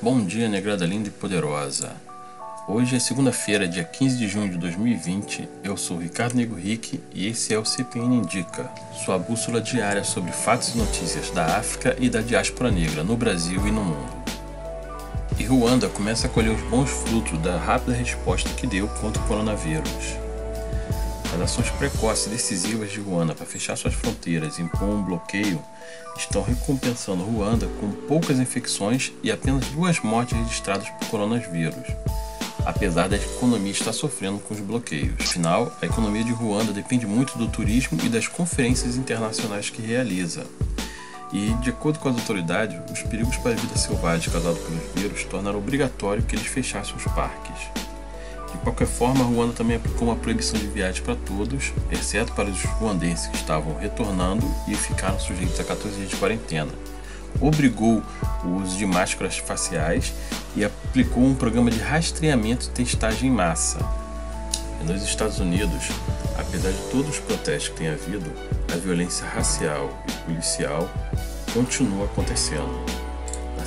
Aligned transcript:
Bom 0.00 0.24
dia, 0.24 0.48
negrada 0.48 0.86
linda 0.86 1.08
e 1.08 1.10
poderosa. 1.10 1.90
Hoje 2.68 2.94
é 2.94 3.00
segunda-feira, 3.00 3.66
dia 3.66 3.82
15 3.82 4.16
de 4.16 4.28
junho 4.28 4.48
de 4.48 4.56
2020. 4.56 5.48
Eu 5.64 5.76
sou 5.76 5.98
Ricardo 5.98 6.36
Nego 6.36 6.54
Rick 6.54 7.00
e 7.12 7.26
esse 7.26 7.52
é 7.52 7.58
o 7.58 7.64
CPN 7.64 8.14
Indica, 8.14 8.70
sua 9.04 9.18
bússola 9.18 9.60
diária 9.60 10.04
sobre 10.04 10.30
fatos 10.30 10.72
e 10.72 10.78
notícias 10.78 11.30
da 11.30 11.58
África 11.58 11.96
e 11.98 12.08
da 12.08 12.20
diáspora 12.20 12.70
negra 12.70 13.02
no 13.02 13.16
Brasil 13.16 13.66
e 13.66 13.72
no 13.72 13.82
mundo. 13.82 14.22
E 15.36 15.42
Ruanda 15.42 15.88
começa 15.88 16.28
a 16.28 16.30
colher 16.30 16.54
os 16.54 16.62
bons 16.70 16.88
frutos 16.88 17.36
da 17.40 17.58
rápida 17.58 17.96
resposta 17.96 18.50
que 18.50 18.68
deu 18.68 18.86
contra 19.00 19.20
o 19.20 19.26
coronavírus. 19.26 20.27
As 21.38 21.52
ações 21.52 21.70
precoces 21.70 22.26
e 22.26 22.30
decisivas 22.30 22.90
de 22.90 22.98
Ruanda 22.98 23.32
para 23.32 23.46
fechar 23.46 23.76
suas 23.76 23.94
fronteiras 23.94 24.58
e 24.58 24.62
impor 24.62 24.88
um 24.88 25.04
bloqueio 25.04 25.62
estão 26.16 26.42
recompensando 26.42 27.22
Ruanda 27.22 27.68
com 27.80 27.92
poucas 28.08 28.40
infecções 28.40 29.12
e 29.22 29.30
apenas 29.30 29.64
duas 29.68 30.00
mortes 30.00 30.36
registradas 30.36 30.88
por 30.90 31.08
coronavírus, 31.08 31.86
apesar 32.66 33.08
da 33.08 33.14
economia 33.14 33.70
estar 33.70 33.92
sofrendo 33.92 34.40
com 34.40 34.52
os 34.52 34.58
bloqueios. 34.58 35.14
Afinal, 35.20 35.72
a 35.80 35.86
economia 35.86 36.24
de 36.24 36.32
Ruanda 36.32 36.72
depende 36.72 37.06
muito 37.06 37.38
do 37.38 37.46
turismo 37.46 37.96
e 38.02 38.08
das 38.08 38.26
conferências 38.26 38.96
internacionais 38.96 39.70
que 39.70 39.80
realiza. 39.80 40.44
E, 41.32 41.54
de 41.62 41.70
acordo 41.70 42.00
com 42.00 42.08
as 42.08 42.16
autoridades, 42.16 42.76
os 42.90 43.02
perigos 43.02 43.36
para 43.36 43.52
a 43.52 43.54
vida 43.54 43.76
selvagem 43.76 44.32
causados 44.32 44.58
pelos 44.58 44.82
vírus 44.96 45.24
tornaram 45.24 45.58
obrigatório 45.58 46.24
que 46.24 46.34
eles 46.34 46.46
fechassem 46.48 46.96
os 46.96 47.04
parques. 47.04 47.77
De 48.58 48.64
qualquer 48.64 48.86
forma, 48.86 49.24
Ruanda 49.24 49.52
também 49.52 49.76
aplicou 49.76 50.08
uma 50.08 50.16
proibição 50.16 50.58
de 50.58 50.66
viagem 50.66 51.02
para 51.02 51.14
todos, 51.14 51.72
exceto 51.90 52.32
para 52.32 52.50
os 52.50 52.62
ruandenses 52.62 53.26
que 53.28 53.36
estavam 53.36 53.76
retornando 53.78 54.44
e 54.66 54.74
ficaram 54.74 55.18
sujeitos 55.18 55.58
a 55.60 55.64
14 55.64 55.96
dias 55.96 56.10
de 56.10 56.16
quarentena. 56.16 56.70
Obrigou 57.40 58.02
o 58.44 58.48
uso 58.62 58.76
de 58.76 58.84
máscaras 58.84 59.38
faciais 59.38 60.12
e 60.56 60.64
aplicou 60.64 61.24
um 61.24 61.34
programa 61.34 61.70
de 61.70 61.78
rastreamento 61.78 62.66
e 62.66 62.70
testagem 62.70 63.30
em 63.30 63.32
massa. 63.32 63.78
E 64.80 64.84
nos 64.84 65.02
Estados 65.02 65.38
Unidos, 65.38 65.88
apesar 66.36 66.70
de 66.70 66.82
todos 66.90 67.10
os 67.10 67.20
protestos 67.20 67.68
que 67.68 67.76
tem 67.76 67.88
havido, 67.88 68.30
a 68.72 68.76
violência 68.76 69.26
racial 69.26 69.90
e 70.08 70.12
policial 70.24 70.90
continua 71.54 72.06
acontecendo 72.06 73.07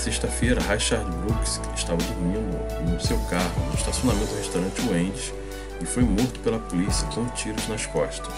sexta-feira, 0.02 0.60
Rashard 0.62 1.06
Brooks 1.18 1.62
estava 1.76 2.02
dormindo 2.02 2.92
no 2.92 3.00
seu 3.00 3.20
carro 3.26 3.68
no 3.68 3.76
estacionamento 3.76 4.32
do 4.32 4.38
restaurante 4.38 4.82
Wendy's 4.90 5.32
e 5.80 5.86
foi 5.86 6.02
morto 6.02 6.40
pela 6.40 6.58
polícia 6.58 7.08
com 7.10 7.28
tiros 7.30 7.68
nas 7.68 7.86
costas. 7.86 8.34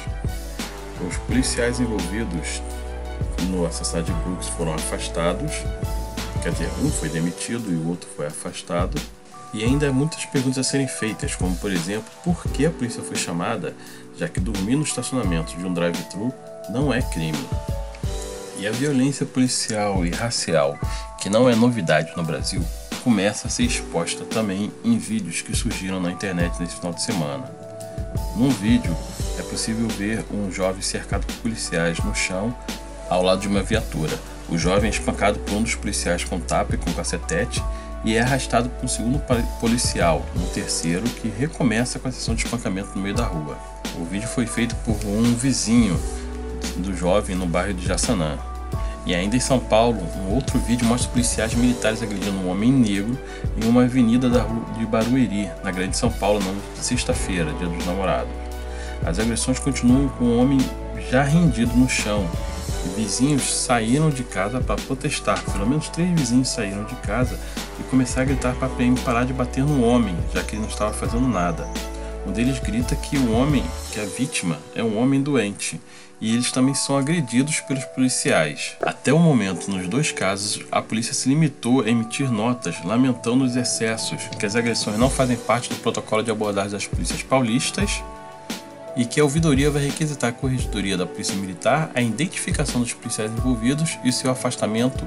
Os 1.07 1.15
policiais 1.19 1.79
envolvidos 1.79 2.61
no 3.49 3.65
assassinato 3.65 4.11
de 4.11 4.19
Brooks 4.23 4.49
foram 4.49 4.73
afastados, 4.73 5.53
quer 6.41 6.51
dizer, 6.51 6.69
um 6.83 6.91
foi 6.91 7.07
demitido 7.07 7.71
e 7.71 7.75
o 7.75 7.87
outro 7.87 8.09
foi 8.13 8.27
afastado. 8.27 8.99
E 9.53 9.63
ainda 9.63 9.87
há 9.87 9.93
muitas 9.93 10.25
perguntas 10.25 10.57
a 10.57 10.69
serem 10.69 10.87
feitas, 10.87 11.33
como 11.33 11.55
por 11.55 11.71
exemplo, 11.71 12.11
por 12.25 12.43
que 12.51 12.65
a 12.65 12.71
polícia 12.71 13.01
foi 13.01 13.15
chamada, 13.15 13.73
já 14.17 14.27
que 14.27 14.41
dormir 14.41 14.75
no 14.75 14.83
estacionamento 14.83 15.55
de 15.55 15.65
um 15.65 15.73
drive-thru 15.73 16.33
não 16.69 16.93
é 16.93 17.01
crime. 17.01 17.47
E 18.57 18.67
a 18.67 18.71
violência 18.71 19.25
policial 19.25 20.05
e 20.05 20.09
racial 20.09 20.77
que 21.23 21.29
não 21.29 21.49
é 21.49 21.55
novidade 21.55 22.11
no 22.17 22.23
Brasil, 22.23 22.61
começa 23.01 23.47
a 23.47 23.49
ser 23.49 23.63
exposta 23.63 24.25
também 24.25 24.73
em 24.83 24.97
vídeos 24.97 25.41
que 25.41 25.55
surgiram 25.55 26.01
na 26.01 26.11
internet 26.11 26.59
nesse 26.59 26.75
final 26.75 26.91
de 26.91 27.01
semana. 27.01 27.49
Num 28.35 28.49
vídeo, 28.49 28.93
é 29.39 29.41
possível 29.43 29.87
ver 29.87 30.25
um 30.33 30.51
jovem 30.51 30.81
cercado 30.81 31.25
por 31.25 31.35
policiais 31.37 31.97
no 31.99 32.13
chão 32.13 32.53
ao 33.09 33.23
lado 33.23 33.39
de 33.39 33.47
uma 33.47 33.63
viatura. 33.63 34.19
O 34.49 34.57
jovem 34.57 34.87
é 34.87 34.93
espancado 34.93 35.39
por 35.39 35.53
um 35.53 35.63
dos 35.63 35.75
policiais 35.75 36.25
com 36.25 36.41
tapa 36.41 36.75
e 36.75 36.77
com 36.77 36.91
cacetete 36.91 37.63
e 38.03 38.17
é 38.17 38.21
arrastado 38.21 38.67
por 38.67 38.83
um 38.83 38.89
segundo 38.89 39.19
policial, 39.61 40.25
no 40.35 40.45
terceiro, 40.47 41.03
que 41.03 41.29
recomeça 41.29 41.99
com 41.99 42.09
a 42.09 42.11
sessão 42.11 42.35
de 42.35 42.43
espancamento 42.43 42.89
no 42.95 43.01
meio 43.01 43.15
da 43.15 43.23
rua. 43.23 43.57
O 43.95 44.03
vídeo 44.03 44.27
foi 44.27 44.45
feito 44.45 44.75
por 44.83 44.97
um 45.05 45.33
vizinho 45.35 45.97
do 46.77 46.95
jovem 46.95 47.35
no 47.35 47.45
bairro 47.45 47.73
de 47.73 47.85
Jaçanã. 47.85 48.37
E 49.05 49.13
ainda 49.13 49.35
em 49.35 49.39
São 49.39 49.59
Paulo, 49.59 49.99
um 50.17 50.33
outro 50.33 50.57
vídeo 50.59 50.87
mostra 50.87 51.11
policiais 51.11 51.53
militares 51.53 52.01
agredindo 52.01 52.37
um 52.37 52.49
homem 52.49 52.71
negro 52.71 53.17
em 53.61 53.67
uma 53.67 53.83
avenida 53.83 54.29
da 54.29 54.41
rua 54.41 54.63
de 54.77 54.85
Barueri, 54.85 55.49
na 55.61 55.71
Grande 55.71 55.97
São 55.97 56.09
Paulo, 56.09 56.39
na 56.39 56.81
sexta-feira, 56.81 57.51
dia 57.53 57.67
dos 57.67 57.85
namorados. 57.85 58.31
As 59.05 59.19
agressões 59.19 59.59
continuam 59.59 60.07
com 60.07 60.23
o 60.23 60.37
homem 60.37 60.57
já 61.11 61.23
rendido 61.23 61.75
no 61.75 61.89
chão. 61.89 62.25
E 62.85 63.01
vizinhos 63.01 63.43
saíram 63.43 64.09
de 64.09 64.23
casa 64.23 64.61
para 64.61 64.75
protestar. 64.75 65.41
Pelo 65.51 65.67
menos 65.67 65.89
três 65.89 66.09
vizinhos 66.11 66.49
saíram 66.49 66.85
de 66.85 66.95
casa 66.95 67.37
e 67.79 67.83
começaram 67.83 68.23
a 68.23 68.25
gritar 68.25 68.55
para 68.55 68.67
a 68.67 68.71
PM 68.71 68.97
parar 69.01 69.25
de 69.25 69.33
bater 69.33 69.63
no 69.63 69.83
homem, 69.83 70.15
já 70.33 70.41
que 70.43 70.55
ele 70.55 70.61
não 70.61 70.69
estava 70.69 70.93
fazendo 70.93 71.27
nada. 71.27 71.67
Um 72.25 72.31
deles 72.31 72.59
grita 72.59 72.95
que 72.95 73.17
o 73.17 73.33
homem, 73.33 73.63
que 73.91 73.99
a 73.99 74.05
vítima, 74.05 74.57
é 74.73 74.81
um 74.81 74.97
homem 74.97 75.21
doente 75.21 75.79
e 76.21 76.33
eles 76.33 76.53
também 76.53 76.73
são 76.73 76.97
agredidos 76.97 77.59
pelos 77.59 77.83
policiais. 77.83 78.77
Até 78.81 79.11
o 79.11 79.19
momento, 79.19 79.69
nos 79.69 79.89
dois 79.89 80.13
casos, 80.13 80.63
a 80.71 80.81
polícia 80.81 81.13
se 81.13 81.27
limitou 81.27 81.81
a 81.81 81.89
emitir 81.89 82.31
notas 82.31 82.81
lamentando 82.85 83.43
os 83.43 83.57
excessos, 83.57 84.21
que 84.39 84.45
as 84.45 84.55
agressões 84.55 84.97
não 84.97 85.09
fazem 85.09 85.35
parte 85.35 85.67
do 85.67 85.75
protocolo 85.75 86.23
de 86.23 86.31
abordagem 86.31 86.71
das 86.71 86.87
polícias 86.87 87.21
paulistas 87.21 88.01
e 88.95 89.05
que 89.05 89.19
a 89.19 89.23
ouvidoria 89.23 89.69
vai 89.69 89.83
requisitar 89.83 90.29
a 90.29 90.33
corregedoria 90.33 90.95
da 90.95 91.05
Polícia 91.05 91.35
Militar 91.35 91.91
a 91.93 92.01
identificação 92.01 92.79
dos 92.79 92.93
policiais 92.93 93.31
envolvidos 93.31 93.97
e 94.05 94.13
seu 94.13 94.31
afastamento, 94.31 95.03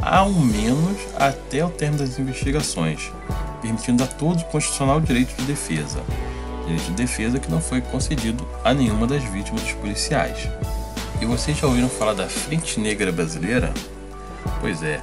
ao 0.00 0.30
menos 0.30 0.96
até 1.18 1.62
o 1.62 1.68
término 1.68 2.02
das 2.02 2.18
investigações, 2.18 3.12
permitindo 3.60 4.02
a 4.02 4.06
todos 4.06 4.42
o 4.42 4.46
constitucional 4.46 5.02
direito 5.02 5.36
de 5.36 5.42
defesa 5.42 6.02
direito 6.66 6.84
de 6.86 6.92
defesa 6.92 7.38
que 7.38 7.50
não 7.50 7.60
foi 7.60 7.80
concedido 7.80 8.46
a 8.64 8.74
nenhuma 8.74 9.06
das 9.06 9.22
vítimas 9.24 9.62
dos 9.62 9.72
policiais. 9.72 10.48
E 11.20 11.24
vocês 11.24 11.56
já 11.56 11.66
ouviram 11.66 11.88
falar 11.88 12.14
da 12.14 12.28
Frente 12.28 12.78
Negra 12.78 13.10
Brasileira? 13.10 13.72
Pois 14.60 14.82
é, 14.82 15.00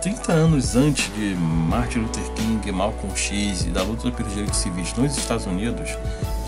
30 0.00 0.32
anos 0.32 0.76
antes 0.76 1.12
de 1.14 1.34
Martin 1.34 2.00
Luther 2.00 2.24
King, 2.32 2.72
Malcolm 2.72 3.14
X 3.14 3.62
e 3.66 3.68
da 3.68 3.82
luta 3.82 4.10
pelos 4.10 4.32
direitos 4.32 4.58
civis 4.58 4.94
nos 4.94 5.16
Estados 5.16 5.46
Unidos, 5.46 5.90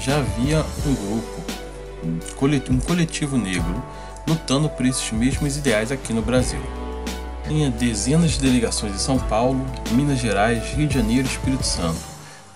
já 0.01 0.19
havia 0.19 0.65
um 0.87 0.95
grupo, 0.95 2.71
um 2.71 2.81
coletivo 2.81 3.37
negro, 3.37 3.83
lutando 4.27 4.69
por 4.69 4.87
esses 4.87 5.11
mesmos 5.13 5.57
ideais 5.57 5.93
aqui 5.93 6.13
no 6.13 6.23
Brasil. 6.23 6.61
Tinha 7.47 7.71
dezenas 7.71 8.33
de 8.33 8.41
delegações 8.41 8.95
em 8.95 8.99
São 8.99 9.19
Paulo, 9.19 9.61
Minas 9.91 10.19
Gerais, 10.19 10.73
Rio 10.75 10.87
de 10.87 10.95
Janeiro 10.95 11.29
e 11.29 11.31
Espírito 11.31 11.67
Santo 11.67 12.12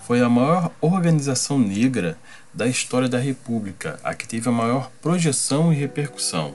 foi 0.07 0.21
a 0.21 0.29
maior 0.29 0.71
organização 0.79 1.59
negra 1.59 2.17
da 2.53 2.65
história 2.65 3.09
da 3.09 3.19
República, 3.19 3.99
a 4.01 4.13
que 4.13 4.25
teve 4.25 4.47
a 4.47 4.53
maior 4.53 4.89
projeção 5.01 5.73
e 5.73 5.75
repercussão. 5.75 6.53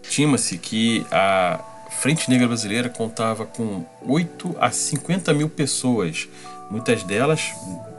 Estima-se 0.00 0.56
que 0.58 1.04
a 1.10 1.58
Frente 1.90 2.30
Negra 2.30 2.46
Brasileira 2.46 2.88
contava 2.88 3.46
com 3.46 3.84
8 4.06 4.54
a 4.60 4.70
50 4.70 5.34
mil 5.34 5.48
pessoas, 5.48 6.28
muitas 6.70 7.02
delas 7.02 7.52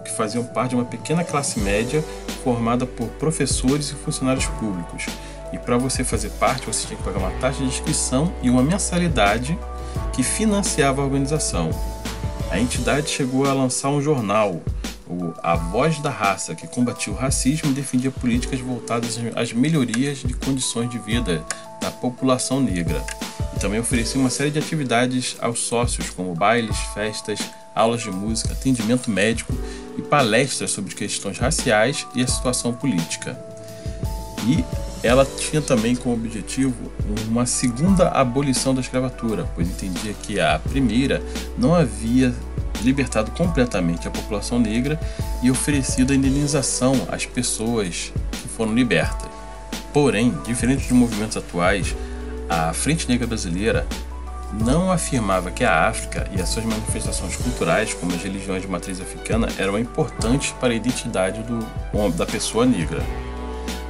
que 0.05 0.11
faziam 0.11 0.45
parte 0.45 0.69
de 0.69 0.75
uma 0.78 0.85
pequena 0.85 1.25
classe 1.25 1.59
média 1.59 2.01
formada 2.41 2.85
por 2.85 3.09
professores 3.09 3.89
e 3.89 3.95
funcionários 3.95 4.45
públicos. 4.45 5.07
E 5.51 5.59
para 5.59 5.78
você 5.78 6.05
fazer 6.05 6.29
parte, 6.39 6.67
você 6.67 6.88
tinha 6.88 6.97
que 6.97 7.03
pagar 7.03 7.19
uma 7.19 7.31
taxa 7.41 7.59
de 7.59 7.66
inscrição 7.66 8.34
e 8.41 8.50
uma 8.50 8.63
mensalidade 8.63 9.59
que 10.13 10.23
financiava 10.23 11.01
a 11.01 11.05
organização. 11.05 11.69
A 12.50 12.57
entidade 12.57 13.09
chegou 13.09 13.45
a 13.45 13.51
lançar 13.51 13.89
um 13.89 14.01
jornal, 14.01 14.61
o 15.07 15.33
A 15.43 15.55
Voz 15.55 15.99
da 15.99 16.09
Raça, 16.09 16.55
que 16.55 16.67
combatia 16.67 17.11
o 17.11 17.16
racismo 17.16 17.71
e 17.71 17.73
defendia 17.73 18.11
políticas 18.11 18.59
voltadas 18.59 19.19
às 19.35 19.53
melhorias 19.53 20.19
de 20.19 20.34
condições 20.34 20.90
de 20.90 20.97
vida 20.99 21.46
da 21.81 21.91
população 21.91 22.61
negra. 22.61 23.03
E 23.55 23.59
também 23.59 23.79
oferecia 23.79 24.19
uma 24.19 24.29
série 24.29 24.52
de 24.52 24.59
atividades 24.59 25.37
aos 25.40 25.59
sócios, 25.59 26.09
como 26.09 26.34
bailes, 26.34 26.78
festas, 26.93 27.40
aulas 27.73 28.02
de 28.02 28.11
música, 28.11 28.53
atendimento 28.53 29.11
médico 29.11 29.53
e 29.97 30.02
palestras 30.02 30.72
sobre 30.72 30.96
questões 30.96 31.37
raciais 31.37 32.07
e 32.16 32.22
a 32.22 32.28
situação 32.28 32.73
política. 32.73 33.37
E 34.47 34.63
ela 35.05 35.25
tinha 35.25 35.61
também 35.61 35.96
como 35.96 36.16
objetivo 36.16 36.91
uma 37.28 37.46
segunda 37.46 38.09
abolição 38.09 38.73
da 38.73 38.81
escravatura, 38.81 39.47
pois 39.53 39.67
entendia 39.67 40.13
que 40.13 40.40
a 40.40 40.57
primeira 40.57 41.22
não 41.57 41.75
havia 41.75 42.34
libertado 42.83 43.31
completamente 43.31 44.07
a 44.07 44.11
população 44.11 44.59
negra 44.59 44.99
e 45.41 45.51
oferecido 45.51 46.13
a 46.13 46.16
indenização 46.16 47.07
às 47.09 47.25
pessoas 47.25 48.11
que 48.31 48.47
foram 48.47 48.73
libertas. 48.73 49.29
Porém, 49.93 50.35
diferente 50.45 50.83
dos 50.87 50.91
movimentos 50.91 51.37
atuais, 51.37 51.95
a 52.49 52.73
Frente 52.73 53.07
Negra 53.07 53.25
Brasileira 53.25 53.87
não 54.53 54.91
afirmava 54.91 55.51
que 55.51 55.63
a 55.63 55.87
África 55.87 56.29
e 56.35 56.41
as 56.41 56.49
suas 56.49 56.66
manifestações 56.66 57.35
culturais, 57.35 57.93
como 57.93 58.13
as 58.13 58.22
religiões 58.22 58.61
de 58.61 58.67
matriz 58.67 59.01
africana, 59.01 59.47
eram 59.57 59.78
importantes 59.78 60.51
para 60.59 60.73
a 60.73 60.75
identidade 60.75 61.41
do, 61.43 61.59
da 62.11 62.25
pessoa 62.25 62.66
negra. 62.66 63.01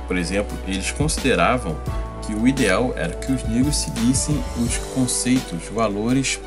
Por 0.07 0.17
exemplo, 0.17 0.57
eles 0.67 0.91
consideravam 0.91 1.75
que 2.25 2.33
o 2.33 2.47
ideal 2.47 2.93
era 2.95 3.13
que 3.13 3.31
os 3.31 3.43
negros 3.43 3.75
seguissem 3.75 4.43
os 4.57 4.77
conceitos, 4.93 5.63
valores 5.73 6.39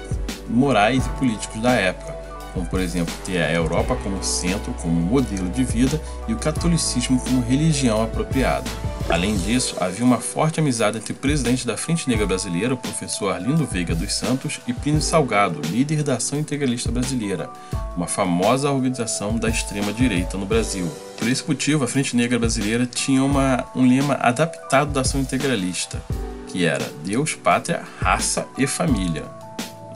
morais 0.49 1.07
e 1.07 1.11
políticos 1.11 1.61
da 1.61 1.73
época, 1.73 2.18
como 2.59 2.67
por 2.69 2.81
exemplo 2.81 3.15
ter 3.25 3.41
a 3.41 3.53
Europa 3.53 3.97
como 4.03 4.23
centro, 4.23 4.73
como 4.75 5.01
modelo 5.01 5.49
de 5.49 5.63
vida 5.63 6.01
e 6.27 6.33
o 6.33 6.37
catolicismo 6.37 7.21
como 7.21 7.41
religião 7.41 8.03
apropriada. 8.03 8.69
Além 9.09 9.37
disso, 9.37 9.77
havia 9.81 10.05
uma 10.05 10.19
forte 10.19 10.59
amizade 10.59 10.99
entre 10.99 11.13
o 11.13 11.17
presidente 11.17 11.67
da 11.67 11.77
Frente 11.77 12.09
Negra 12.09 12.27
Brasileira, 12.27 12.75
o 12.75 12.77
professor 12.77 13.33
Arlindo 13.33 13.65
Veiga 13.65 13.95
dos 13.95 14.13
Santos, 14.13 14.61
e 14.67 14.73
Plínio 14.73 15.01
Salgado, 15.01 15.61
líder 15.71 16.03
da 16.03 16.17
Ação 16.17 16.39
Integralista 16.39 16.91
Brasileira, 16.91 17.49
uma 17.97 18.07
famosa 18.07 18.71
organização 18.71 19.37
da 19.37 19.49
extrema-direita 19.49 20.37
no 20.37 20.45
Brasil. 20.45 20.91
Por 21.17 21.29
esse 21.29 21.47
motivo, 21.47 21.85
a 21.85 21.89
Frente 21.89 22.17
Negra 22.17 22.39
Brasileira 22.39 22.87
tinha 22.87 23.25
uma, 23.25 23.65
um 23.75 23.87
lema 23.87 24.15
adaptado 24.15 24.93
da 24.93 25.01
ação 25.01 25.21
integralista, 25.21 26.03
que 26.49 26.67
era 26.67 26.85
Deus, 27.05 27.35
Pátria, 27.35 27.83
Raça 28.01 28.47
e 28.59 28.67
Família, 28.67 29.38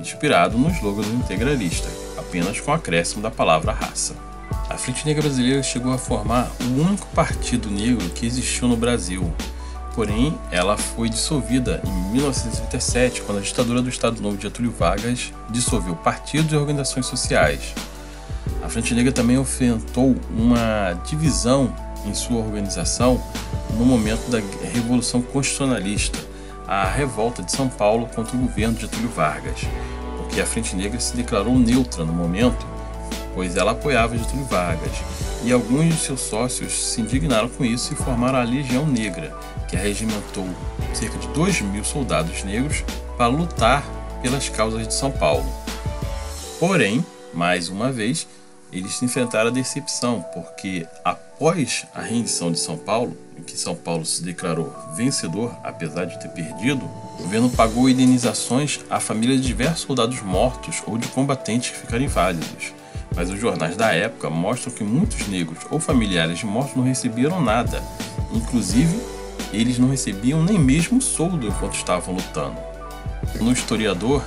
inspirado 0.09 0.59
no 0.59 0.71
slogan 0.71 1.03
do 1.03 1.15
integralista, 1.15 1.89
apenas 2.19 2.61
com 2.61 2.71
o 2.71 2.75
acréscimo 2.75 3.23
da 3.23 3.31
palavra 3.31 3.73
raça. 3.73 4.15
A 4.69 4.77
Frente 4.77 5.05
Negra 5.05 5.23
Brasileira 5.23 5.63
chegou 5.63 5.93
a 5.93 5.99
formar 5.99 6.51
o 6.61 6.81
único 6.81 7.07
partido 7.09 7.71
negro 7.71 8.09
que 8.11 8.27
existiu 8.27 8.69
no 8.69 8.77
Brasil. 8.77 9.33
Porém, 9.95 10.39
ela 10.51 10.79
foi 10.79 11.11
dissolvida 11.11 11.83
em 11.85 12.13
1937, 12.13 13.21
quando 13.23 13.39
a 13.39 13.43
ditadura 13.43 13.83
do 13.83 13.91
Estado 13.91 14.23
Novo 14.23 14.37
de 14.37 14.45
Getúlio 14.45 14.73
Vargas 14.73 15.33
dissolveu 15.51 15.95
partidos 15.95 16.53
e 16.53 16.57
organizações 16.57 17.05
sociais. 17.05 17.75
A 18.63 18.69
Frente 18.69 18.95
Negra 18.95 19.13
também 19.13 19.37
enfrentou 19.37 20.17
uma 20.31 20.95
divisão 21.05 21.75
em 22.07 22.15
sua 22.15 22.39
organização 22.39 23.23
no 23.77 23.85
momento 23.85 24.31
da 24.31 24.39
Revolução 24.73 25.21
Constitucionalista, 25.21 26.19
a 26.67 26.85
revolta 26.85 27.43
de 27.43 27.53
São 27.53 27.69
Paulo 27.69 28.09
contra 28.15 28.37
o 28.37 28.41
governo 28.41 28.75
de 28.75 28.83
Getúlio 28.83 29.09
Vargas, 29.09 29.61
porque 30.17 30.41
a 30.41 30.47
Frente 30.47 30.77
Negra 30.77 31.01
se 31.01 31.17
declarou 31.17 31.59
neutra 31.59 32.05
no 32.05 32.13
momento 32.13 32.73
pois 33.35 33.57
ela 33.57 33.73
apoiava 33.73 34.17
Getúlio 34.17 34.45
Vargas, 34.45 34.93
e 35.45 35.53
alguns 35.53 35.87
de 35.87 35.97
seus 35.97 36.21
sócios 36.21 36.73
se 36.73 37.01
indignaram 37.01 37.49
com 37.49 37.65
isso 37.65 37.93
e 37.93 37.97
formaram 37.97 38.39
a 38.39 38.45
Legião 38.45 38.87
Negra, 38.87 39.37
que 39.69 39.77
arregimentou 39.77 40.47
cerca 40.95 41.19
de 41.19 41.29
2 41.29 41.63
mil 41.63 41.85
soldados 41.85 42.45
negros 42.45 42.85
para 43.17 43.27
lutar 43.27 43.83
pelas 44.21 44.49
causas 44.49 44.87
de 44.87 44.95
São 44.95 45.11
Paulo. 45.11 45.47
Porém, 46.61 47.05
mais 47.35 47.69
uma 47.69 47.91
vez, 47.91 48.27
eles 48.73 49.03
enfrentaram 49.03 49.49
a 49.49 49.53
decepção, 49.53 50.25
porque 50.33 50.87
após 51.05 51.87
a 51.95 52.03
rendição 52.03 52.53
de 52.53 52.59
São 52.59 52.77
Paulo, 52.77 53.17
em 53.43 53.45
que 53.45 53.59
São 53.59 53.75
Paulo 53.75 54.07
se 54.07 54.23
declarou 54.23 54.73
vencedor, 54.97 55.53
apesar 55.65 56.05
de 56.05 56.19
ter 56.21 56.29
perdido, 56.29 56.85
o 57.19 57.23
governo 57.25 57.51
pagou 57.51 57.91
indenizações 57.91 58.81
à 58.89 59.01
família 59.01 59.37
de 59.37 59.43
diversos 59.43 59.83
soldados 59.83 60.23
mortos 60.23 60.83
ou 60.87 60.97
de 60.97 61.09
combatentes 61.09 61.71
que 61.71 61.79
ficaram 61.79 62.05
inválidos 62.05 62.73
mas 63.15 63.31
os 63.31 63.39
jornais 63.39 63.77
da 63.77 63.93
época 63.93 64.31
mostram 64.31 64.73
que 64.73 64.83
muitos 64.83 65.27
negros 65.29 65.59
ou 65.71 65.79
familiares 65.79 66.39
de 66.39 66.47
mortos 66.47 66.77
não 66.77 66.85
receberam 66.85 67.43
nada. 67.43 67.83
Inclusive, 68.33 68.99
eles 69.53 69.79
não 69.79 69.91
recebiam 69.91 70.43
nem 70.43 70.59
mesmo 70.59 71.01
soldo 71.01 71.47
enquanto 71.47 71.75
estavam 71.75 72.15
lutando. 72.15 72.57
No 73.41 73.53
historiador, 73.53 74.25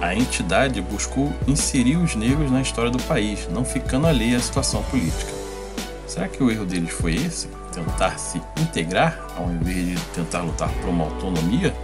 a 0.00 0.14
entidade 0.14 0.80
buscou 0.80 1.32
inserir 1.46 1.96
os 1.96 2.16
negros 2.16 2.50
na 2.50 2.60
história 2.60 2.90
do 2.90 3.02
país, 3.04 3.48
não 3.48 3.64
ficando 3.64 4.06
alheia 4.06 4.36
à 4.36 4.40
situação 4.40 4.82
política. 4.84 5.32
Será 6.06 6.28
que 6.28 6.42
o 6.42 6.50
erro 6.50 6.66
deles 6.66 6.90
foi 6.90 7.14
esse? 7.14 7.48
Tentar 7.74 8.18
se 8.18 8.40
integrar 8.60 9.18
ao 9.36 9.50
invés 9.50 9.86
de 9.86 10.00
tentar 10.14 10.42
lutar 10.42 10.70
por 10.74 10.88
uma 10.88 11.04
autonomia? 11.04 11.74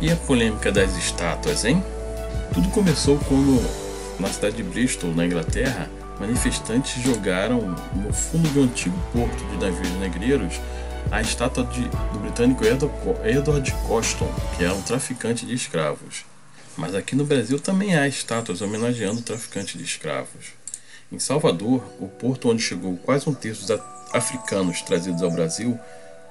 E 0.00 0.10
a 0.10 0.16
polêmica 0.16 0.72
das 0.72 0.96
estátuas, 0.96 1.64
hein? 1.64 1.82
Tudo 2.52 2.68
começou 2.70 3.18
quando 3.28 3.62
na 4.18 4.28
cidade 4.28 4.56
de 4.56 4.62
Bristol, 4.62 5.14
na 5.14 5.26
Inglaterra, 5.26 5.88
manifestantes 6.18 7.02
jogaram 7.02 7.76
no 7.94 8.12
fundo 8.12 8.48
de 8.48 8.58
um 8.58 8.64
antigo 8.64 8.96
porto 9.12 9.44
de 9.50 9.56
navios 9.58 9.92
negreiros 10.00 10.60
a 11.10 11.20
estátua 11.20 11.64
de, 11.64 11.82
do 11.82 12.18
britânico 12.18 12.64
Edward 13.24 13.72
Coston, 13.86 14.28
que 14.56 14.64
era 14.64 14.74
um 14.74 14.82
traficante 14.82 15.46
de 15.46 15.54
escravos. 15.54 16.24
Mas 16.76 16.94
aqui 16.94 17.14
no 17.14 17.24
Brasil 17.24 17.58
também 17.60 17.96
há 17.96 18.08
estátuas 18.08 18.60
homenageando 18.60 19.20
o 19.20 19.22
traficante 19.22 19.78
de 19.78 19.84
escravos. 19.84 20.54
Em 21.12 21.18
Salvador, 21.18 21.84
o 22.00 22.08
porto 22.08 22.50
onde 22.50 22.62
chegou 22.62 22.96
quase 22.96 23.28
um 23.28 23.34
terço 23.34 23.60
dos 23.62 23.70
africanos 24.12 24.82
trazidos 24.82 25.22
ao 25.22 25.30
Brasil, 25.30 25.78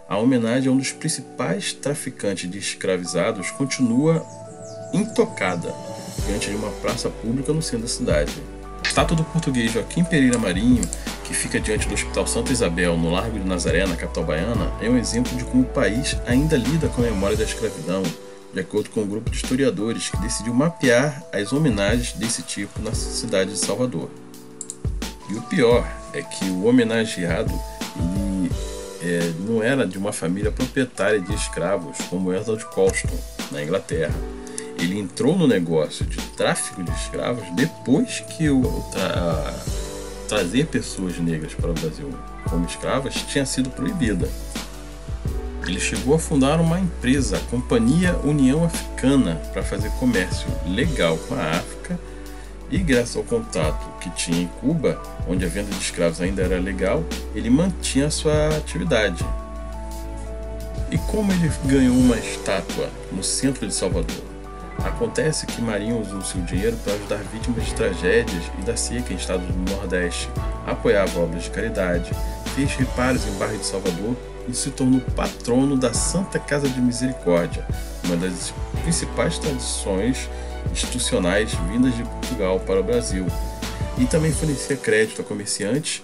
a 0.07 0.17
homenagem 0.17 0.69
a 0.69 0.71
um 0.71 0.77
dos 0.77 0.91
principais 0.91 1.73
traficantes 1.73 2.49
de 2.49 2.57
escravizados 2.57 3.51
continua 3.51 4.25
intocada 4.93 5.73
diante 6.25 6.49
de 6.49 6.55
uma 6.55 6.71
praça 6.71 7.09
pública 7.09 7.51
no 7.51 7.61
centro 7.61 7.81
da 7.81 7.87
cidade. 7.87 8.31
A 8.83 8.87
estátua 8.87 9.17
do 9.17 9.23
português 9.23 9.71
Joaquim 9.71 10.03
Pereira 10.03 10.37
Marinho, 10.37 10.83
que 11.23 11.33
fica 11.33 11.59
diante 11.59 11.87
do 11.87 11.93
Hospital 11.95 12.27
Santa 12.27 12.51
Isabel, 12.51 12.95
no 12.95 13.09
Largo 13.09 13.39
de 13.39 13.45
Nazaré, 13.45 13.85
na 13.85 13.95
capital 13.95 14.23
baiana, 14.23 14.71
é 14.79 14.89
um 14.89 14.97
exemplo 14.97 15.35
de 15.35 15.43
como 15.43 15.63
o 15.63 15.67
país 15.67 16.15
ainda 16.27 16.55
lida 16.55 16.87
com 16.89 17.01
a 17.01 17.05
memória 17.05 17.35
da 17.35 17.43
escravidão, 17.43 18.03
de 18.53 18.59
acordo 18.59 18.89
com 18.91 19.01
um 19.01 19.07
grupo 19.07 19.29
de 19.29 19.37
historiadores 19.37 20.09
que 20.09 20.17
decidiu 20.17 20.53
mapear 20.53 21.23
as 21.33 21.51
homenagens 21.51 22.13
desse 22.13 22.41
tipo 22.43 22.79
na 22.79 22.93
cidade 22.93 23.51
de 23.51 23.57
Salvador. 23.57 24.09
E 25.29 25.35
o 25.35 25.41
pior 25.41 25.87
é 26.13 26.21
que 26.21 26.45
o 26.45 26.65
homenageado 26.65 27.53
ele, 27.97 28.51
é, 29.01 29.33
não 29.39 29.63
era 29.63 29.85
de 29.85 29.97
uma 29.97 30.13
família 30.13 30.51
proprietária 30.51 31.19
de 31.19 31.33
escravos 31.33 31.97
como 32.09 32.33
Edward 32.33 32.63
Colston, 32.65 33.17
na 33.51 33.63
Inglaterra 33.63 34.13
ele 34.79 34.99
entrou 34.99 35.37
no 35.37 35.47
negócio 35.47 36.05
de 36.05 36.17
tráfico 36.31 36.83
de 36.83 36.91
escravos 36.91 37.43
depois 37.55 38.19
que 38.19 38.49
o 38.49 38.61
tra 38.91 39.53
trazer 40.27 40.65
pessoas 40.67 41.17
negras 41.19 41.53
para 41.53 41.69
o 41.69 41.73
Brasil 41.73 42.09
como 42.49 42.65
escravas 42.65 43.13
tinha 43.13 43.45
sido 43.45 43.69
proibida. 43.69 44.27
Ele 45.67 45.79
chegou 45.79 46.15
a 46.15 46.19
fundar 46.19 46.59
uma 46.59 46.79
empresa, 46.79 47.37
a 47.37 47.39
Companhia 47.51 48.15
União 48.23 48.63
Africana, 48.63 49.35
para 49.51 49.63
fazer 49.63 49.89
comércio 49.91 50.47
legal 50.67 51.17
com 51.27 51.35
a 51.35 51.51
África 51.51 51.99
e 52.69 52.77
graças 52.79 53.15
ao 53.15 53.23
contato 53.23 53.99
que 53.99 54.09
tinha 54.11 54.41
em 54.43 54.47
Cuba, 54.59 55.01
onde 55.27 55.45
a 55.45 55.47
venda 55.47 55.69
de 55.69 55.81
escravos 55.81 56.21
ainda 56.21 56.41
era 56.41 56.59
legal, 56.59 57.03
ele 57.33 57.49
mantinha 57.49 58.09
sua 58.09 58.49
atividade. 58.49 59.25
E 60.91 60.97
como 60.97 61.31
ele 61.31 61.51
ganhou 61.65 61.95
uma 61.95 62.17
estátua 62.17 62.89
no 63.11 63.23
centro 63.23 63.67
de 63.67 63.73
Salvador? 63.73 64.23
Acontece 64.83 65.45
que 65.45 65.61
Marinho 65.61 65.99
usou 65.99 66.21
seu 66.21 66.41
dinheiro 66.41 66.77
para 66.83 66.93
ajudar 66.93 67.17
vítimas 67.31 67.65
de 67.65 67.73
tragédias 67.73 68.43
e 68.59 68.61
da 68.61 68.75
seca 68.75 69.13
em 69.13 69.15
estados 69.15 69.47
do 69.47 69.71
Nordeste, 69.71 70.29
apoiava 70.65 71.19
obras 71.19 71.43
de 71.43 71.49
caridade, 71.49 72.11
fez 72.55 72.71
reparos 72.75 73.25
em 73.25 73.31
bairro 73.37 73.57
de 73.57 73.65
Salvador 73.65 74.15
e 74.47 74.53
se 74.53 74.69
tornou 74.69 75.01
patrono 75.15 75.75
da 75.75 75.93
Santa 75.93 76.39
Casa 76.39 76.69
de 76.69 76.79
Misericórdia, 76.79 77.65
uma 78.03 78.15
das 78.15 78.53
principais 78.83 79.39
tradições 79.39 80.29
institucionais 80.71 81.53
vindas 81.71 81.95
de 81.95 82.03
Portugal 82.03 82.59
para 82.59 82.79
o 82.79 82.83
Brasil. 82.83 83.25
E 83.97 84.05
também 84.05 84.31
fornecia 84.31 84.75
crédito 84.75 85.21
a 85.21 85.23
comerciantes 85.23 86.01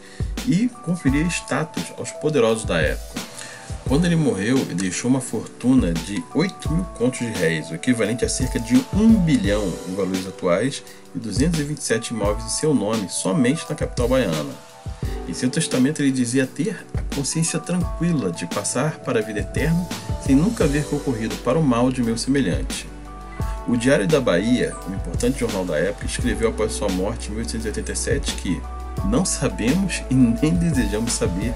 e 0.48 0.70
conferia 0.84 1.26
status 1.28 1.84
aos 1.98 2.12
poderosos 2.12 2.66
da 2.66 2.80
época. 2.80 3.22
Quando 3.88 4.06
ele 4.06 4.16
morreu, 4.16 4.58
ele 4.58 4.76
deixou 4.76 5.10
uma 5.10 5.20
fortuna 5.20 5.94
de 5.94 6.24
8 6.34 6.72
mil 6.72 6.86
contos 6.98 7.20
de 7.20 7.26
réis, 7.26 7.70
o 7.70 7.76
equivalente 7.76 8.24
a 8.24 8.30
cerca 8.30 8.58
de 8.58 8.76
1 8.94 9.16
bilhão 9.26 9.72
em 9.90 9.96
valores 9.96 10.26
atuais, 10.26 10.82
e 11.14 11.20
227 11.20 12.14
imóveis 12.14 12.46
em 12.46 12.50
seu 12.50 12.74
nome, 12.74 13.10
somente 13.10 13.66
na 13.70 13.76
capital 13.76 14.08
baiana. 14.08 14.54
Em 15.28 15.34
seu 15.34 15.50
testamento, 15.50 16.02
ele 16.02 16.12
dizia 16.12 16.48
ter 16.48 16.86
a 16.98 17.16
consciência 17.16 17.60
tranquila 17.60 18.32
de 18.32 18.46
passar 18.48 19.00
para 19.00 19.20
a 19.20 19.22
vida 19.22 19.42
eterna 19.42 19.86
sem 20.26 20.36
nunca 20.36 20.64
haver 20.64 20.86
concorrido 20.86 21.36
para 21.44 21.60
o 21.60 21.64
mal 21.64 21.92
de 21.92 22.02
meu 22.02 22.18
semelhante. 22.18 22.91
O 23.68 23.78
Diário 23.78 24.08
da 24.08 24.20
Bahia, 24.20 24.76
um 24.90 24.96
importante 24.96 25.40
jornal 25.40 25.64
da 25.64 25.78
época, 25.78 26.06
escreveu 26.06 26.50
após 26.50 26.74
sua 26.74 26.90
morte 26.90 27.28
em 27.28 27.36
1887 27.36 28.36
que 28.36 28.62
não 29.06 29.24
sabemos 29.24 30.04
e 30.10 30.16
nem 30.16 30.54
desejamos 30.56 31.14
saber 31.14 31.54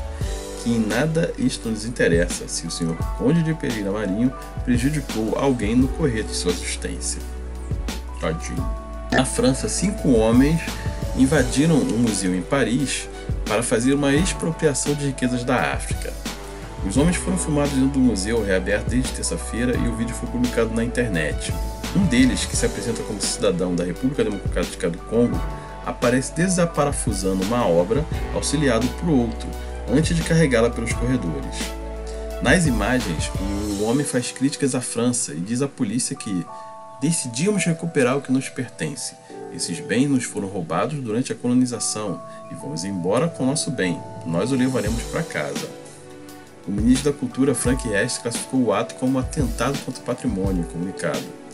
que 0.63 0.71
em 0.71 0.79
nada 0.79 1.33
isto 1.37 1.69
nos 1.69 1.85
interessa 1.85 2.47
se 2.47 2.65
o 2.65 2.71
senhor 2.71 2.95
Conde 3.17 3.43
de 3.43 3.53
Pereira 3.53 3.91
Marinho 3.91 4.31
prejudicou 4.63 5.35
alguém 5.37 5.75
no 5.75 5.87
correr 5.87 6.23
de 6.23 6.33
sua 6.33 6.51
assistência. 6.51 7.21
Tadinho. 8.19 8.67
Na 9.11 9.25
França, 9.25 9.69
cinco 9.69 10.11
homens 10.11 10.59
invadiram 11.17 11.75
um 11.75 11.99
museu 11.99 12.35
em 12.35 12.41
Paris 12.41 13.07
para 13.45 13.63
fazer 13.63 13.93
uma 13.93 14.13
expropriação 14.13 14.93
de 14.93 15.07
riquezas 15.07 15.43
da 15.43 15.73
África. 15.73 16.11
Os 16.87 16.97
homens 16.97 17.15
foram 17.15 17.37
filmados 17.37 17.71
dentro 17.71 17.89
do 17.89 17.99
museu, 17.99 18.43
reaberto 18.43 18.89
desde 18.89 19.11
terça-feira, 19.11 19.75
e 19.75 19.87
o 19.87 19.95
vídeo 19.95 20.13
foi 20.15 20.29
publicado 20.29 20.73
na 20.73 20.83
internet. 20.83 21.53
Um 21.95 22.05
deles, 22.05 22.45
que 22.45 22.57
se 22.57 22.65
apresenta 22.65 23.01
como 23.03 23.21
cidadão 23.21 23.73
da 23.73 23.83
República 23.83 24.23
Democrática 24.23 24.89
do 24.89 24.97
Congo, 24.97 25.39
aparece 25.85 26.33
desaparafusando 26.33 27.43
uma 27.43 27.65
obra 27.65 28.03
auxiliado 28.33 28.85
por 28.99 29.09
outro, 29.09 29.47
antes 29.89 30.15
de 30.15 30.23
carregá-la 30.23 30.69
pelos 30.69 30.91
corredores. 30.91 31.55
Nas 32.41 32.65
imagens, 32.65 33.31
o 33.79 33.83
homem 33.83 34.05
faz 34.05 34.31
críticas 34.31 34.75
à 34.75 34.81
França 34.81 35.33
e 35.33 35.39
diz 35.39 35.61
à 35.61 35.67
polícia 35.69 36.15
que 36.15 36.45
decidimos 36.99 37.63
recuperar 37.63 38.17
o 38.17 38.21
que 38.21 38.31
nos 38.31 38.49
pertence. 38.49 39.15
Esses 39.55 39.79
bens 39.79 40.09
nos 40.09 40.25
foram 40.25 40.49
roubados 40.49 40.99
durante 40.99 41.31
a 41.31 41.35
colonização 41.35 42.21
e 42.51 42.55
vamos 42.55 42.83
embora 42.83 43.29
com 43.29 43.45
nosso 43.45 43.71
bem. 43.71 44.01
Nós 44.25 44.51
o 44.51 44.55
levaremos 44.55 45.01
para 45.03 45.23
casa. 45.23 45.69
O 46.67 46.71
ministro 46.71 47.11
da 47.11 47.17
Cultura, 47.17 47.55
Frank 47.55 47.87
Hess, 47.87 48.17
classificou 48.17 48.63
o 48.63 48.73
ato 48.73 48.95
como 48.95 49.17
um 49.17 49.19
atentado 49.19 49.77
contra 49.85 50.01
o 50.01 50.05
patrimônio 50.05 50.65
comunicado. 50.65 51.44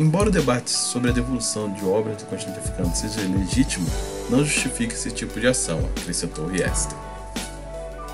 Embora 0.00 0.30
o 0.30 0.32
debate 0.32 0.70
sobre 0.70 1.10
a 1.10 1.12
devolução 1.12 1.70
de 1.74 1.84
obras 1.84 2.16
do 2.16 2.24
continente 2.24 2.58
africano 2.58 2.90
seja 2.96 3.20
legítimo, 3.20 3.86
não 4.30 4.42
justifica 4.42 4.94
esse 4.94 5.10
tipo 5.10 5.38
de 5.38 5.46
ação, 5.46 5.78
acrescentou 5.94 6.46
Riester. 6.46 6.96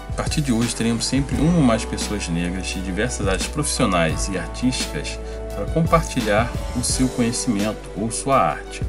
A 0.09 0.13
partir 0.17 0.41
de 0.41 0.53
hoje 0.53 0.75
teremos 0.75 1.07
sempre 1.07 1.37
uma 1.37 1.59
ou 1.59 1.63
mais 1.63 1.85
pessoas 1.85 2.29
negras 2.29 2.67
de 2.67 2.83
diversas 2.83 3.29
áreas 3.29 3.47
profissionais 3.47 4.27
e 4.27 4.37
artísticas 4.37 5.17
para 5.55 5.65
compartilhar 5.67 6.53
o 6.75 6.83
seu 6.83 7.09
conhecimento 7.11 7.89
ou 7.97 8.11
sua 8.11 8.37
arte. 8.37 8.83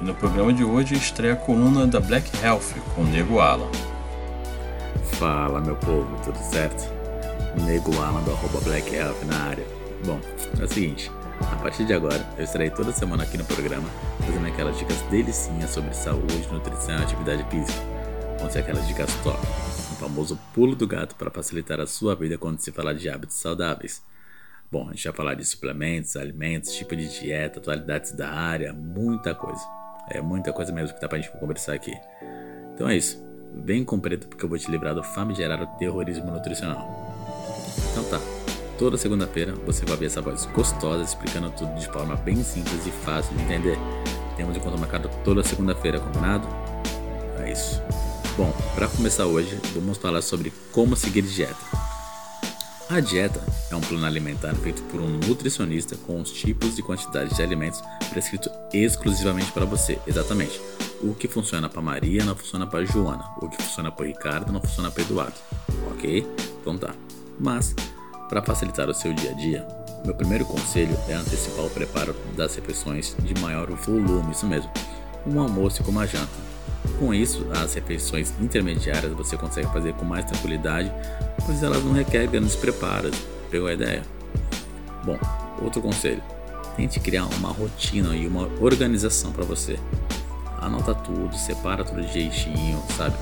E 0.00 0.04
no 0.04 0.12
programa 0.12 0.52
de 0.52 0.64
hoje 0.64 0.96
estreia 0.96 1.34
a 1.34 1.36
coluna 1.36 1.86
da 1.86 2.00
Black 2.00 2.28
Health 2.44 2.74
com 2.96 3.04
Nego 3.04 3.38
Alan. 3.38 3.70
Fala 5.12 5.60
meu 5.60 5.76
povo, 5.76 6.20
tudo 6.24 6.38
certo? 6.50 6.92
Nego 7.64 7.96
Alan 8.02 8.22
do 8.24 8.64
Black 8.64 8.92
Health 8.92 9.24
na 9.26 9.36
área. 9.44 9.64
Bom, 10.04 10.18
é 10.58 10.64
o 10.64 10.68
seguinte, 10.68 11.08
a 11.50 11.56
partir 11.56 11.84
de 11.84 11.92
agora 11.92 12.26
eu 12.36 12.44
estarei 12.44 12.70
toda 12.70 12.92
semana 12.92 13.22
aqui 13.22 13.36
no 13.36 13.44
programa 13.44 13.88
fazendo 14.20 14.46
aquelas 14.46 14.78
dicas 14.78 15.00
delicinhas 15.02 15.70
sobre 15.70 15.94
saúde, 15.94 16.48
nutrição 16.52 16.98
e 16.98 17.02
atividade 17.02 17.44
física. 17.50 17.80
Vão 18.38 18.50
ser 18.50 18.60
aquelas 18.60 18.86
dicas 18.86 19.12
top, 19.22 19.38
o 19.38 19.96
famoso 19.96 20.38
pulo 20.54 20.74
do 20.74 20.86
gato 20.86 21.14
para 21.16 21.30
facilitar 21.30 21.80
a 21.80 21.86
sua 21.86 22.14
vida 22.14 22.38
quando 22.38 22.58
se 22.60 22.70
falar 22.72 22.92
de 22.94 23.08
hábitos 23.08 23.36
saudáveis. 23.36 24.02
Bom, 24.70 24.88
a 24.88 24.92
gente 24.92 25.04
vai 25.04 25.12
falar 25.12 25.34
de 25.34 25.44
suplementos, 25.44 26.16
alimentos, 26.16 26.72
tipo 26.72 26.96
de 26.96 27.06
dieta, 27.20 27.58
atualidades 27.58 28.12
da 28.12 28.30
área, 28.30 28.72
muita 28.72 29.34
coisa. 29.34 29.62
É 30.10 30.20
muita 30.20 30.52
coisa 30.52 30.72
mesmo 30.72 30.94
que 30.94 31.00
dá 31.00 31.08
pra 31.08 31.18
gente 31.18 31.30
conversar 31.38 31.74
aqui. 31.74 31.94
Então 32.74 32.88
é 32.88 32.96
isso. 32.96 33.22
Vem 33.54 33.84
com 33.84 34.00
preto 34.00 34.28
porque 34.28 34.44
eu 34.44 34.48
vou 34.48 34.58
te 34.58 34.70
livrar 34.70 34.94
do 34.94 35.02
famigerado 35.02 35.66
terrorismo 35.78 36.30
nutricional. 36.30 36.88
Então 37.92 38.04
tá. 38.04 38.41
Toda 38.82 38.98
segunda-feira 38.98 39.54
você 39.64 39.86
vai 39.86 39.96
ver 39.96 40.06
essa 40.06 40.20
voz 40.20 40.44
gostosa 40.46 41.04
explicando 41.04 41.52
tudo 41.52 41.72
de 41.78 41.86
forma 41.86 42.16
bem 42.16 42.42
simples 42.42 42.84
e 42.84 42.90
fácil 42.90 43.32
de 43.36 43.44
entender. 43.44 43.78
Temos 44.36 44.56
encontro 44.56 44.76
marcado 44.76 45.08
toda 45.22 45.44
segunda-feira, 45.44 46.00
combinado? 46.00 46.48
É 47.38 47.52
isso. 47.52 47.80
Bom, 48.36 48.52
para 48.74 48.88
começar 48.88 49.26
hoje, 49.26 49.56
vamos 49.72 49.98
falar 49.98 50.20
sobre 50.20 50.52
como 50.72 50.96
seguir 50.96 51.22
dieta. 51.22 51.54
A 52.90 52.98
dieta 52.98 53.40
é 53.70 53.76
um 53.76 53.80
plano 53.80 54.04
alimentar 54.04 54.52
feito 54.56 54.82
por 54.90 55.00
um 55.00 55.10
nutricionista 55.10 55.96
com 55.98 56.20
os 56.20 56.32
tipos 56.32 56.76
e 56.76 56.82
quantidades 56.82 57.36
de 57.36 57.42
alimentos 57.44 57.80
prescrito 58.10 58.50
exclusivamente 58.72 59.52
para 59.52 59.64
você. 59.64 59.96
Exatamente. 60.08 60.60
O 61.00 61.14
que 61.14 61.28
funciona 61.28 61.68
para 61.68 61.80
Maria 61.80 62.24
não 62.24 62.34
funciona 62.34 62.66
para 62.66 62.84
Joana. 62.84 63.30
O 63.40 63.48
que 63.48 63.62
funciona 63.62 63.92
para 63.92 64.06
Ricardo 64.06 64.52
não 64.52 64.60
funciona 64.60 64.90
para 64.90 65.04
Eduardo. 65.04 65.36
Ok? 65.92 66.26
Então 66.60 66.76
tá. 66.76 66.92
Mas, 67.38 67.74
para 68.32 68.40
facilitar 68.40 68.88
o 68.88 68.94
seu 68.94 69.12
dia 69.12 69.30
a 69.30 69.34
dia, 69.34 69.66
meu 70.06 70.14
primeiro 70.14 70.46
conselho 70.46 70.96
é 71.06 71.12
antecipar 71.12 71.66
o 71.66 71.68
preparo 71.68 72.16
das 72.34 72.54
refeições 72.54 73.14
de 73.22 73.38
maior 73.42 73.70
volume, 73.72 74.32
isso 74.32 74.46
mesmo, 74.46 74.70
um 75.26 75.38
almoço 75.38 75.84
com 75.84 75.90
uma 75.90 76.06
janta 76.06 76.30
com 76.98 77.12
isso, 77.12 77.46
as 77.52 77.74
refeições 77.74 78.32
intermediárias 78.40 79.12
você 79.12 79.36
consegue 79.36 79.66
fazer 79.68 79.92
com 79.94 80.06
mais 80.06 80.24
tranquilidade, 80.24 80.90
pois 81.44 81.62
elas 81.62 81.84
não 81.84 81.92
requerem 81.92 82.30
grandes 82.30 82.56
preparos. 82.56 83.14
Pegou 83.50 83.68
a 83.68 83.74
ideia? 83.74 84.02
Bom, 85.04 85.18
outro 85.60 85.82
conselho: 85.82 86.22
tente 86.76 87.00
criar 87.00 87.26
uma 87.26 87.50
rotina 87.50 88.16
e 88.16 88.26
uma 88.26 88.48
organização 88.60 89.30
para 89.30 89.44
você. 89.44 89.78
Anota 90.60 90.94
tudo, 90.94 91.36
separa 91.36 91.84
tudo 91.84 92.02
de 92.02 92.12
jeitinho, 92.12 92.82
sabe? 92.96 93.16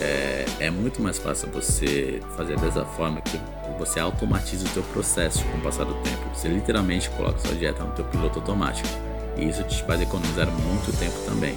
É, 0.00 0.46
é, 0.60 0.70
muito 0.70 1.02
mais 1.02 1.18
fácil 1.18 1.48
você 1.50 2.20
fazer 2.36 2.58
dessa 2.58 2.84
forma 2.84 3.20
que 3.20 3.38
você 3.78 4.00
automatiza 4.00 4.66
o 4.66 4.70
teu 4.70 4.82
processo 4.84 5.44
com 5.44 5.58
o 5.58 5.60
passar 5.60 5.84
do 5.84 5.94
tempo. 6.02 6.22
Você 6.34 6.48
literalmente 6.48 7.10
coloca 7.10 7.38
sua 7.38 7.54
dieta 7.54 7.84
no 7.84 7.92
teu 7.92 8.04
piloto 8.06 8.38
automático. 8.38 8.88
E 9.36 9.48
isso 9.48 9.62
te 9.64 9.82
faz 9.84 10.00
economizar 10.00 10.50
muito 10.50 10.96
tempo 10.98 11.16
também. 11.26 11.56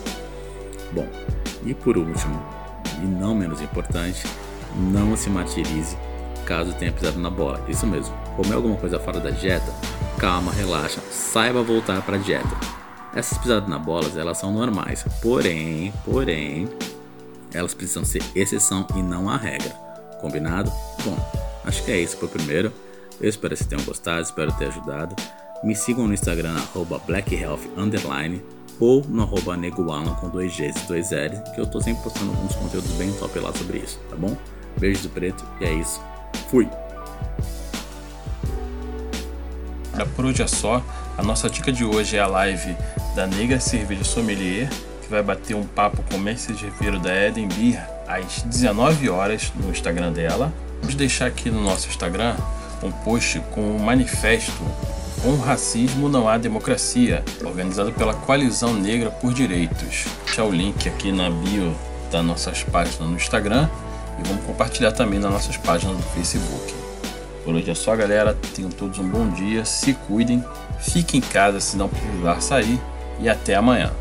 Bom, 0.91 1.07
e 1.65 1.73
por 1.73 1.97
último, 1.97 2.43
e 3.01 3.05
não 3.05 3.33
menos 3.33 3.61
importante, 3.61 4.23
não 4.75 5.15
se 5.15 5.29
martirize 5.29 5.97
caso 6.43 6.73
tenha 6.73 6.91
pisado 6.91 7.19
na 7.19 7.29
bola. 7.29 7.63
Isso 7.67 7.87
mesmo, 7.87 8.15
comer 8.35 8.55
alguma 8.55 8.75
coisa 8.77 8.99
fora 8.99 9.19
da 9.19 9.29
dieta, 9.29 9.73
calma, 10.17 10.51
relaxa, 10.51 10.99
saiba 11.11 11.63
voltar 11.63 12.01
para 12.01 12.17
a 12.17 12.19
dieta. 12.19 12.55
Essas 13.15 13.37
pisadas 13.37 13.69
na 13.69 13.77
bola, 13.77 14.09
elas 14.15 14.37
são 14.37 14.51
normais, 14.51 15.05
porém, 15.21 15.93
porém, 16.03 16.67
elas 17.53 17.73
precisam 17.73 18.03
ser 18.03 18.21
exceção 18.35 18.87
e 18.95 19.01
não 19.01 19.29
a 19.29 19.37
regra. 19.37 19.71
Combinado? 20.21 20.71
Bom, 21.03 21.17
acho 21.65 21.83
que 21.83 21.91
é 21.91 21.99
isso 21.99 22.17
por 22.17 22.29
primeiro. 22.29 22.71
Eu 23.21 23.29
espero 23.29 23.55
que 23.55 23.63
tenham 23.65 23.83
gostado, 23.83 24.21
espero 24.21 24.51
ter 24.53 24.67
ajudado. 24.67 25.15
Me 25.63 25.75
sigam 25.75 26.07
no 26.07 26.13
Instagram, 26.13 26.55
blackhealth, 27.05 27.61
ou 28.79 29.03
no 29.05 29.21
arroba 29.21 29.55
negoalan 29.55 30.13
com 30.15 30.29
dois 30.29 30.53
Gs 30.55 30.83
e 30.83 30.87
dois 30.87 31.11
L's, 31.11 31.39
que 31.53 31.61
eu 31.61 31.65
tô 31.65 31.79
sempre 31.79 32.03
postando 32.03 32.31
alguns 32.31 32.55
conteúdos 32.55 32.91
bem 32.93 33.11
top 33.13 33.39
lá 33.39 33.53
sobre 33.53 33.79
isso, 33.79 33.99
tá 34.09 34.15
bom? 34.15 34.35
Beijos 34.77 35.03
do 35.03 35.09
preto 35.09 35.45
e 35.61 35.65
é 35.65 35.73
isso. 35.73 36.01
Fui! 36.49 36.67
Por 40.15 40.25
hoje 40.25 40.41
é 40.41 40.47
só. 40.47 40.83
A 41.17 41.23
nossa 41.23 41.49
dica 41.49 41.71
de 41.71 41.85
hoje 41.85 42.17
é 42.17 42.19
a 42.19 42.27
live 42.27 42.75
da 43.15 43.27
Negra 43.27 43.59
Cerveja 43.59 44.03
Sommelier, 44.03 44.67
vai 45.13 45.23
bater 45.23 45.55
um 45.55 45.63
papo 45.63 46.03
com 46.09 46.17
o 46.17 46.19
mestre 46.19 46.57
cervejeiro 46.57 46.99
da 46.99 47.13
Eden 47.13 47.47
Beer 47.47 47.81
às 48.07 48.41
19 48.41 49.09
horas 49.09 49.51
no 49.55 49.69
Instagram 49.69 50.11
dela. 50.11 50.51
Vamos 50.81 50.95
deixar 50.95 51.27
aqui 51.27 51.49
no 51.49 51.61
nosso 51.61 51.87
Instagram 51.87 52.35
um 52.81 52.91
post 52.91 53.39
com 53.51 53.61
um 53.61 53.79
manifesto 53.79 54.51
com 55.21 55.37
racismo 55.37 56.09
não 56.09 56.27
há 56.27 56.37
democracia, 56.37 57.23
organizado 57.45 57.93
pela 57.93 58.13
Coalizão 58.13 58.73
Negra 58.73 59.09
por 59.09 59.33
Direitos. 59.33 60.05
Deixa 60.25 60.43
o 60.43 60.51
link 60.51 60.89
aqui 60.89 61.13
na 61.13 61.29
bio 61.29 61.73
das 62.11 62.25
nossas 62.25 62.61
páginas 62.63 62.99
no 63.09 63.15
Instagram 63.15 63.69
e 64.19 64.27
vamos 64.27 64.43
compartilhar 64.43 64.91
também 64.91 65.19
nas 65.19 65.31
nossas 65.31 65.55
páginas 65.55 65.95
do 65.95 66.03
Facebook. 66.03 66.73
Por 67.45 67.55
hoje 67.55 67.71
é 67.71 67.75
só, 67.75 67.95
galera. 67.95 68.37
Tenham 68.53 68.69
todos 68.69 68.99
um 68.99 69.07
bom 69.07 69.29
dia, 69.29 69.63
se 69.63 69.93
cuidem, 69.93 70.43
fiquem 70.79 71.19
em 71.19 71.23
casa 71.23 71.61
se 71.61 71.77
não 71.77 71.87
precisar 71.87 72.41
sair 72.41 72.79
e 73.21 73.29
até 73.29 73.55
amanhã. 73.55 73.93